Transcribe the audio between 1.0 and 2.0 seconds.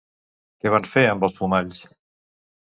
amb els fumalls?